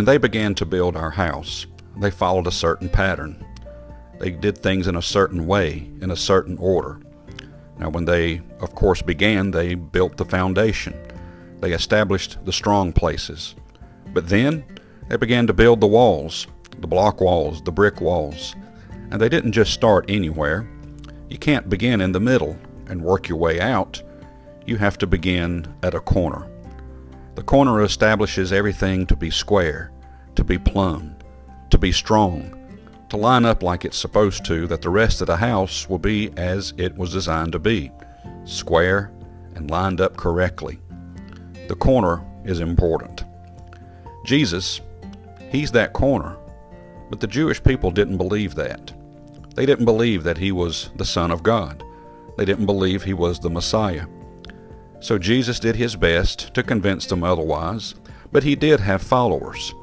[0.00, 1.66] When they began to build our house,
[1.98, 3.44] they followed a certain pattern.
[4.18, 7.02] They did things in a certain way, in a certain order.
[7.78, 10.94] Now, when they, of course, began, they built the foundation.
[11.60, 13.54] They established the strong places.
[14.14, 14.64] But then
[15.10, 16.46] they began to build the walls,
[16.78, 18.56] the block walls, the brick walls.
[19.10, 20.66] And they didn't just start anywhere.
[21.28, 24.02] You can't begin in the middle and work your way out.
[24.64, 26.50] You have to begin at a corner.
[27.40, 29.92] The corner establishes everything to be square,
[30.34, 31.16] to be plumb,
[31.70, 32.54] to be strong,
[33.08, 36.30] to line up like it's supposed to, that the rest of the house will be
[36.36, 37.92] as it was designed to be
[38.44, 39.10] square
[39.54, 40.80] and lined up correctly.
[41.68, 43.24] The corner is important.
[44.26, 44.82] Jesus,
[45.48, 46.36] He's that corner,
[47.08, 48.92] but the Jewish people didn't believe that.
[49.54, 51.82] They didn't believe that He was the Son of God.
[52.36, 54.04] They didn't believe He was the Messiah.
[55.00, 57.94] So Jesus did His best to convince them otherwise,
[58.30, 59.74] but He did have followers.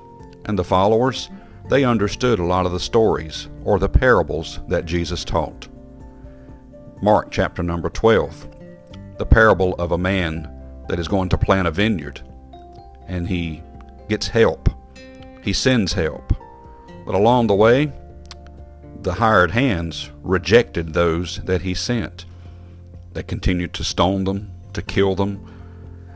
[0.45, 1.29] And the followers,
[1.69, 5.67] they understood a lot of the stories or the parables that Jesus taught.
[7.01, 8.47] Mark chapter number 12,
[9.17, 10.49] the parable of a man
[10.87, 12.21] that is going to plant a vineyard,
[13.07, 13.61] and he
[14.09, 14.69] gets help.
[15.43, 16.33] He sends help.
[17.05, 17.91] But along the way,
[19.01, 22.25] the hired hands rejected those that he sent.
[23.13, 25.43] They continued to stone them, to kill them,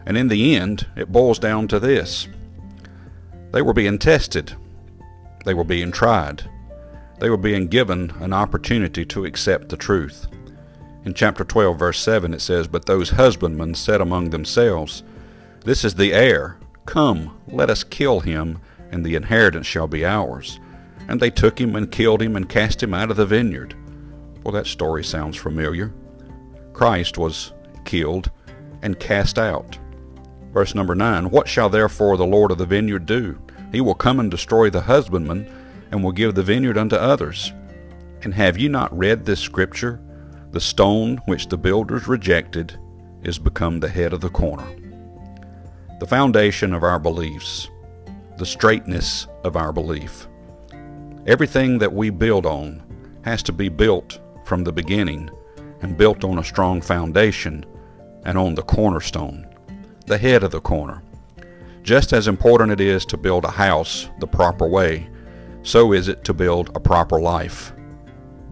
[0.06, 2.28] and in the end, it boils down to this.
[3.52, 4.56] They were being tested.
[5.46, 6.50] They were being tried.
[7.20, 10.28] They were being given an opportunity to accept the truth.
[11.04, 15.04] In chapter 12, verse 7, it says, But those husbandmen said among themselves,
[15.66, 16.58] This is the heir.
[16.86, 18.60] Come, let us kill him,
[18.92, 20.60] and the inheritance shall be ours.
[21.08, 23.76] And they took him and killed him and cast him out of the vineyard.
[24.44, 25.92] Well, that story sounds familiar.
[26.74, 27.54] Christ was
[27.86, 28.30] killed
[28.82, 29.78] and cast out.
[30.54, 33.40] Verse number 9 What shall therefore the Lord of the vineyard do?
[33.72, 35.50] He will come and destroy the husbandman,
[35.92, 37.54] and will give the vineyard unto others.
[38.24, 40.00] And have ye not read this scripture?
[40.52, 42.78] The stone which the builders rejected
[43.24, 44.68] is become the head of the corner.
[46.00, 47.70] The foundation of our beliefs,
[48.38, 50.28] the straightness of our belief.
[51.28, 52.82] Everything that we build on
[53.24, 55.30] has to be built from the beginning
[55.82, 57.66] and built on a strong foundation
[58.24, 59.48] and on the cornerstone,
[60.06, 61.02] the head of the corner.
[61.84, 65.10] Just as important it is to build a house the proper way,
[65.64, 67.74] so is it to build a proper life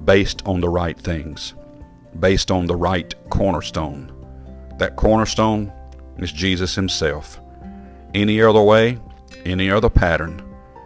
[0.05, 1.53] based on the right things,
[2.19, 4.11] based on the right cornerstone.
[4.77, 5.71] That cornerstone
[6.17, 7.39] is Jesus Himself.
[8.13, 8.97] Any other way,
[9.45, 10.43] any other pattern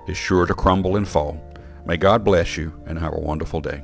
[0.08, 1.42] is sure to crumble and fall.
[1.86, 3.84] May God bless you and have a wonderful day.